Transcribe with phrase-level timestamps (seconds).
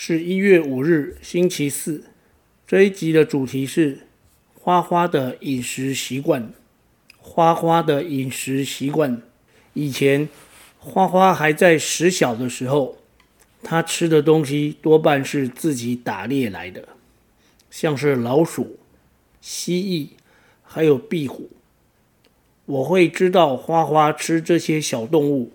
[0.00, 2.04] 是一月五日星期四。
[2.68, 4.06] 这一集的主题是
[4.54, 6.52] 花花的饮食习惯。
[7.16, 9.20] 花花的饮食习惯，
[9.72, 10.28] 以前
[10.78, 12.98] 花花还在食小的时候，
[13.64, 16.86] 他吃的东西多半是自己打猎来的，
[17.68, 18.78] 像是老鼠、
[19.40, 20.10] 蜥蜴，
[20.62, 21.50] 还有壁虎。
[22.66, 25.50] 我会知道花花吃这些小动物。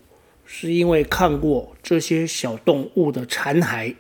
[0.46, 3.96] 是因为看过这些小动物的残骸，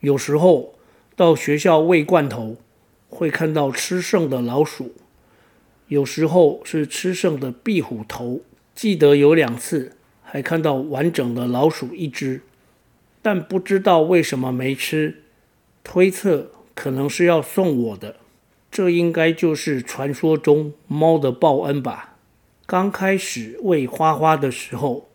[0.00, 0.74] 有时候
[1.14, 2.56] 到学校喂罐头，
[3.08, 4.94] 会看到吃剩的老鼠，
[5.88, 8.40] 有时候是吃剩的壁虎头。
[8.74, 12.40] 记得有两次还看到完整的老鼠一只，
[13.20, 15.22] 但不知道为什么没吃，
[15.84, 18.16] 推测可能是要送我的。
[18.70, 22.16] 这应该就是传说中猫的报恩吧。
[22.66, 25.06] 刚开始喂花花的时候。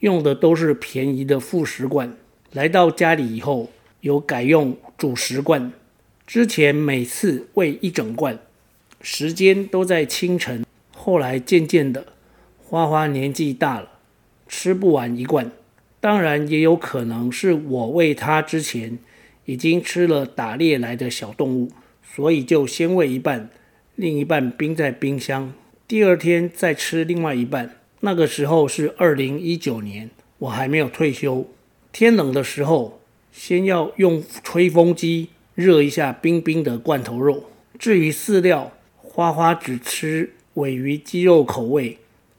[0.00, 2.18] 用的都是便宜的副食罐，
[2.52, 5.72] 来到家里以后有改用主食罐。
[6.26, 8.38] 之前每次喂一整罐，
[9.00, 10.64] 时间都在清晨。
[10.94, 12.06] 后来渐渐的，
[12.64, 13.90] 花花年纪大了，
[14.48, 15.52] 吃不完一罐。
[16.00, 18.98] 当然也有可能是我喂它之前
[19.44, 21.70] 已经吃了打猎来的小动物，
[22.02, 23.48] 所以就先喂一半，
[23.94, 25.52] 另一半冰在冰箱，
[25.86, 27.76] 第二天再吃另外一半。
[28.00, 31.46] 那个时候是二零一九年，我还没有退休。
[31.92, 33.00] 天冷的时候，
[33.36, 37.44] 先要用吹风机热一下冰冰的罐头肉。
[37.78, 41.98] 至于饲料，花花只吃鮪鱼鸡肉口味。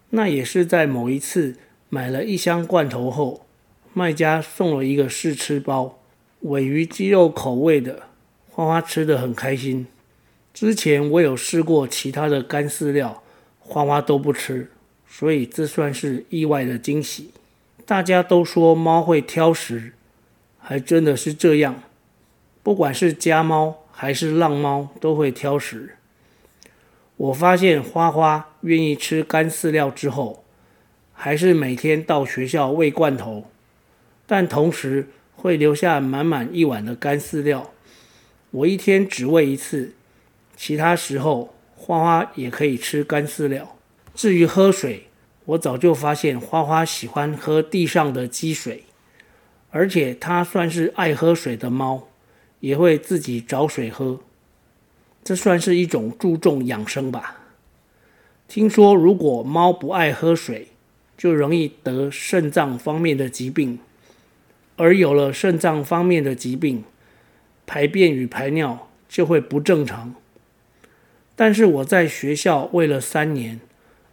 [0.10, 1.56] 那也是在某一次
[1.90, 3.46] 买了一箱罐头后，
[3.94, 6.00] 卖家送了一个试吃包，
[6.44, 8.08] 鮪鱼鸡肉口味的，
[8.50, 9.86] 花花吃得很开心。
[10.52, 13.22] 之前我有试过其他的干饲料，
[13.60, 14.72] 花花都不吃。
[15.08, 17.30] 所以这算是意外的惊喜。
[17.86, 19.94] 大家都说猫会挑食，
[20.70, 21.82] 还真的是这样。
[22.62, 25.96] 不管是家猫还是浪猫，都会挑食。
[27.16, 30.44] 我发现花花愿意吃干饲料之后，
[31.14, 33.46] 还是每天到学校喂罐头，
[34.26, 35.08] 但同时
[35.38, 37.72] 会留下满满一碗的干饲料。
[38.52, 39.94] 我一天只喂一次，
[40.58, 43.78] 其他时候花花也可以吃干饲料。
[44.14, 45.08] 至于喝水，
[45.46, 48.84] 我早就发现花花喜欢喝地上的积水，
[49.70, 52.08] 而且它算是爱喝水的猫，
[52.60, 54.20] 也会自己找水喝。
[55.24, 57.42] 这算是一种注重养生吧。
[58.48, 60.68] 听说如果猫不爱喝水，
[61.18, 63.80] 就容易得肾脏方面的疾病，
[64.76, 66.84] 而有了肾脏方面的疾病，
[67.66, 70.16] 排便与排尿就会不正常。
[71.36, 73.60] 但是我在学校喂了三年。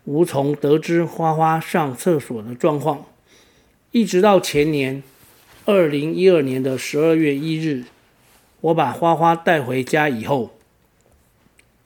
[0.06, 3.06] 无从得知花花上厕所的状况，
[3.90, 5.02] 一直到前年，
[5.66, 7.84] 二零一二年的十二月一日，
[8.60, 10.50] 我把花花带回家以后，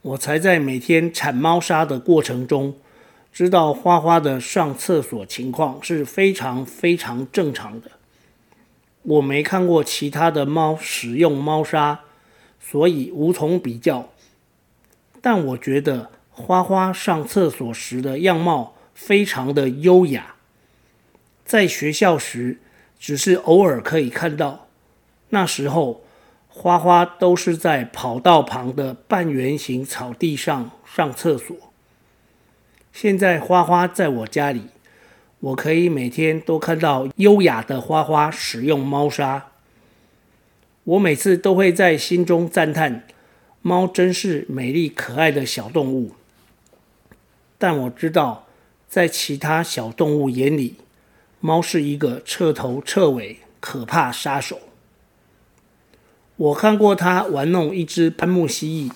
[0.03, 2.75] 我才在每天铲猫砂的过程中，
[3.33, 7.93] 知道花花的上厕所情况是非常非常正常的。
[9.03, 12.01] 我没看过其他的猫使用猫砂，
[12.61, 14.11] 所以无从比较。
[15.21, 16.11] 但我觉得。
[16.41, 20.37] 花花上厕所时的样貌非常的优雅，
[21.45, 22.61] 在学校时
[22.99, 24.67] 只是偶尔可以看到，
[25.31, 26.03] 那时候
[26.49, 31.57] 花花都是在跑道旁的半圆形草地上上厕所。
[32.93, 34.63] 现在花花在我家里，
[35.41, 39.53] 我可以每天都看到优雅的花花使用猫砂，
[40.83, 43.07] 我每次都会在心中赞叹：
[43.63, 46.13] 猫真是美丽可爱的小动物。
[47.57, 48.47] 但我知道，
[48.89, 50.75] 在其他小动物眼里，
[51.41, 54.61] 猫是一个彻头彻尾可怕杀手。
[56.37, 58.93] 我看过它玩弄一只喷木蜥蜴，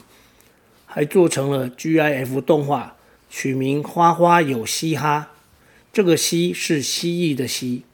[0.87, 2.97] 还做成了 GIF 动画，
[3.29, 5.31] 取名“花花有嘻哈”。
[5.93, 7.85] 这个“蜥”是蜥蜴的“蜥”。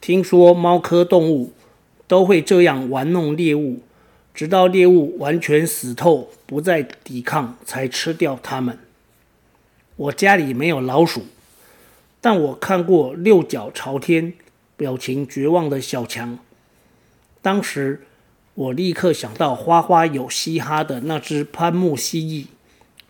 [0.00, 1.52] 听说猫科动物
[2.06, 3.80] 都会这样玩弄猎物，
[4.34, 8.78] 直到猎物完全死透，不再抵抗，才吃掉它们。
[9.96, 11.26] 我家里没有老鼠，
[12.24, 14.32] 但我看过六脚朝天、
[14.78, 16.38] 表情绝望的小强。
[17.42, 18.00] 当时
[18.54, 22.46] 我立刻想到花花有嘻哈的那只潘木蜥蜴，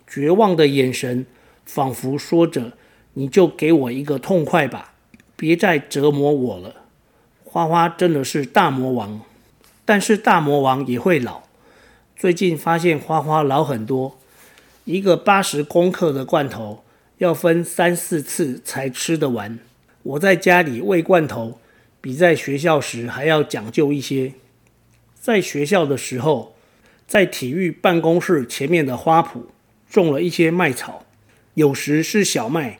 [0.04, 1.26] 绝望的眼神
[1.64, 2.72] 仿佛说着
[3.14, 4.94] ：“你就给我一个痛快吧，
[5.36, 6.74] 别再折磨我了。”
[7.46, 9.20] 花花真的是大魔王，
[9.84, 11.42] 但是大魔王也会老。
[12.16, 14.18] 最近发现花花老很多，
[14.84, 16.82] 一个八十公克的罐头
[17.18, 19.58] 要分三四次才吃得完。
[20.02, 21.60] 我在家里喂罐头，
[22.00, 24.34] 比在学校时还要讲究一些。
[25.14, 26.54] 在学校的时候，
[27.06, 29.46] 在体育办公室前面的花圃
[29.88, 31.06] 种了一些麦草，
[31.54, 32.78] 有时是小麦，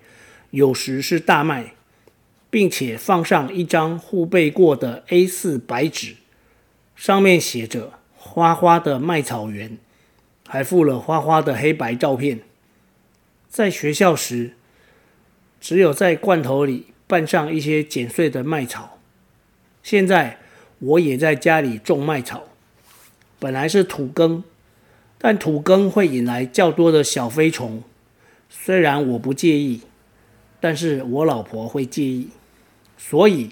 [0.51, 1.75] 有时是大麦，
[2.51, 6.17] 并且放上一张护背过的 A4 白纸，
[6.95, 9.79] 上面写着“花花的麦草园”，
[10.47, 12.41] 还附了花花的黑白照片。
[13.55, 14.51] 在学校时，
[15.61, 18.99] 只有在罐头里拌上一些剪碎的麦草。
[19.81, 20.41] 现在，
[20.81, 22.49] 我也在家里种麦草，
[23.39, 24.43] 本来是土耕，
[25.19, 27.85] 但土耕会引来较多的小飞虫。
[28.51, 29.83] 虽然我不介意，
[30.59, 32.31] 但是我老婆会介意，
[32.99, 33.51] 所以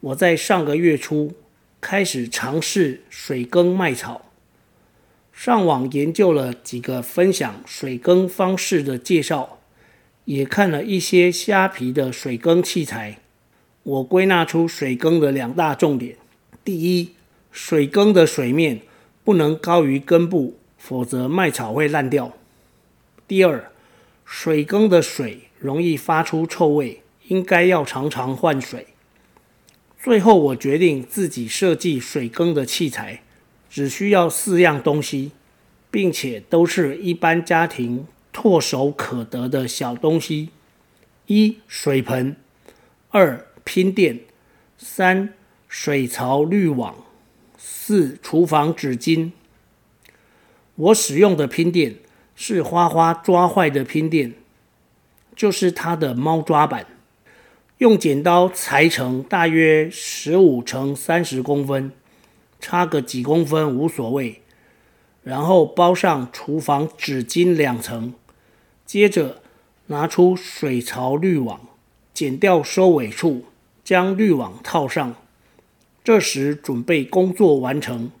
[0.00, 1.34] 我在上个月初
[1.80, 4.25] 开始尝试水耕麦草。
[5.46, 9.60] 上网研究了几个分享水耕方式的介绍，
[10.24, 13.20] 也看了一些虾皮的水耕器材。
[13.84, 16.16] 我归纳出水耕的两大重点。
[16.64, 17.12] 第一，
[17.52, 18.80] 水耕的水面
[19.22, 22.32] 不能高于根部，否则麦草会烂掉。
[23.28, 23.70] 第二，
[24.24, 28.88] 水耕的水容易发出臭味，应该要常常换水。
[30.02, 33.22] 最后，我决定自己设计水耕的器材，
[33.70, 35.30] 只需要四样东西，
[35.96, 40.50] 并且都是一般家庭唾手可得的小东西：
[41.24, 42.34] 一、水盆；
[43.08, 44.18] 二、拼垫；
[44.76, 45.32] 三、
[45.70, 46.96] 水槽滤网，
[47.56, 49.30] 四、厨房纸巾。
[50.74, 51.96] 我使用的拼垫
[52.34, 54.34] 是花花抓坏的拼垫，
[55.34, 56.86] 就是它的猫抓板，
[57.78, 61.90] 用剪刀裁成大约十五乘三十公分，
[62.60, 64.42] 差个几公分无所谓。
[65.26, 68.14] 然后包上厨房纸巾两层，
[68.84, 69.42] 接着
[69.86, 71.60] 拿出水槽滤网，
[72.14, 73.46] 剪掉收尾处，
[73.82, 75.16] 将滤网套上。
[76.04, 78.12] 这时准备工作完成，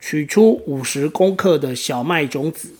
[0.00, 2.74] 取出五十公克的小麦种子。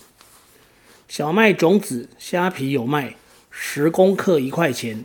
[1.06, 3.14] 小麦种子虾皮有卖，
[3.52, 5.04] 十公克一块钱，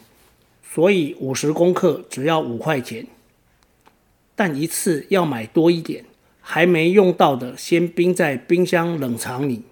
[0.67, 3.05] 所以五十公克只要五块钱。
[4.35, 6.03] 但一次要买多一点，
[6.43, 9.63] 还没用到的先冰在冰箱冷藏里。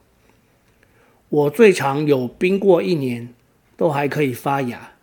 [1.29, 3.31] 我最长有冰过一年，
[3.77, 4.93] 都还可以发芽。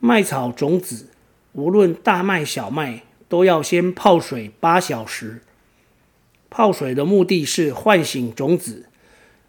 [0.00, 1.10] 麦草种子，
[1.52, 3.02] 无论大麦小麦。
[3.26, 5.42] 都要先泡水八小时。
[6.50, 8.86] 泡水的目的是唤醒种子，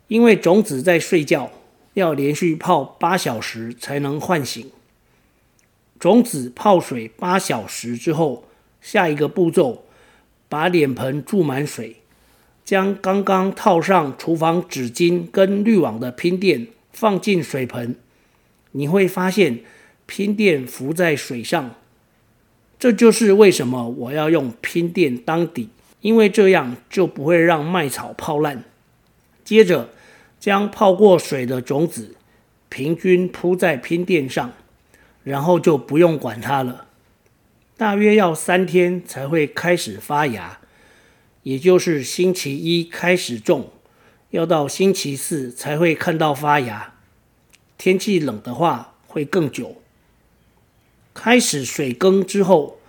[0.07, 1.51] 因为种子在睡觉，
[1.93, 4.71] 要连续泡八小时才能唤醒。
[5.99, 8.45] 种子泡水八小时之后，
[8.81, 9.84] 下一个步骤，
[10.47, 11.97] 把脸盆注满水，
[12.63, 17.95] 将刚刚套上厨房纸巾跟滤网的拼垫放进水盆，
[18.71, 19.59] 你会发现
[20.05, 21.75] 拼垫浮在水上。
[22.77, 25.69] 这就是为什么我要用拼垫当底，
[26.01, 28.63] 因为这样就不会让麦草泡烂。
[29.43, 29.89] 接着，
[30.39, 32.15] 将泡过水的种子
[32.69, 34.53] 平均铺在拼垫上，
[35.23, 36.84] 然后就不用管它了。
[37.77, 40.59] 大约要三天才会开始发芽，
[41.43, 43.73] 也就是星期一开始种，
[44.29, 46.93] 要到星期四才会看到发芽。
[47.77, 49.81] 天气冷的话，会更久。
[51.13, 52.79] 开始水耕之后，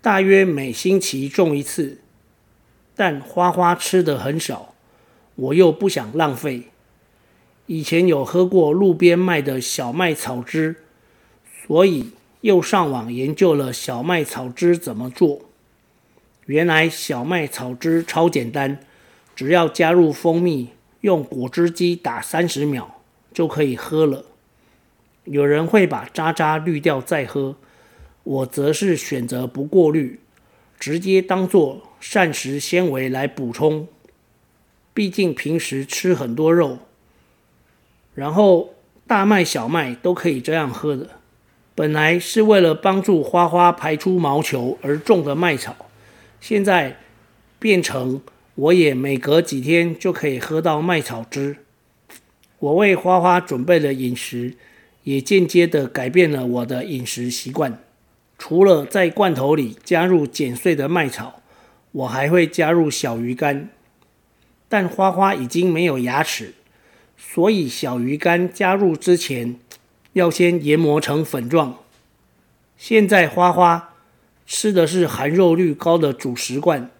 [0.00, 1.98] 大约每星期种一次，
[2.96, 4.74] 但花花吃的很少，
[5.34, 6.70] 我又不想浪费。
[7.66, 10.76] 以前有喝过路边卖的小麦草汁，
[11.66, 15.42] 所以又上网研究了小麦草汁怎么做。
[16.46, 18.80] 原来小麦草汁超简单，
[19.36, 20.70] 只要加入蜂蜜，
[21.02, 24.24] 用果汁机打三十秒就可以喝了。
[25.24, 27.56] 有人会把渣渣滤掉再喝。
[28.22, 30.20] 我则是选择不过滤，
[30.78, 33.88] 直接当做膳食纤维来补充。
[34.92, 36.78] 毕竟平时吃很多肉，
[38.14, 38.74] 然后
[39.06, 41.19] 大麦、小麦都可以这样喝的。
[41.80, 45.74] 本来是为了帮助花花排出毛球而种的麦草，
[46.38, 46.98] 现在
[47.58, 48.20] 变成
[48.54, 51.56] 我也每隔几天就可以喝到麦草汁。
[52.58, 54.58] 我为花花准备了饮食，
[55.04, 57.78] 也间接地改变了我的饮食习惯。
[58.36, 61.40] 除了在罐头里加入剪碎的麦草，
[61.92, 63.70] 我还会加入小鱼干。
[64.68, 66.52] 但花花已经没有牙齿，
[67.16, 69.56] 所以小鱼干加入之前
[70.12, 71.78] 要先研磨成粉状。
[72.76, 73.94] 现在花花
[74.46, 76.90] 吃的是含肉率高的主食罐，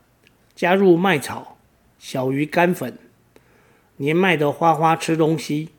[0.54, 1.56] 加入麦草、
[1.98, 2.98] 小鱼干粉。
[3.96, 5.70] 年迈的花花吃东西，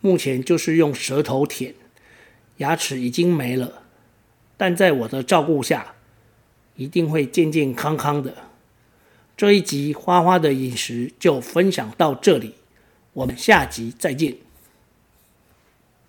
[0.00, 1.74] 目前就是用舌头舔，
[2.58, 3.82] 牙齿已经没了，
[4.56, 5.94] 但在我的照顾下，
[6.76, 8.34] 一定会健健康康的。
[9.36, 12.54] 这一集花花的饮食就分享到这里，
[13.14, 14.36] 我们下集再见。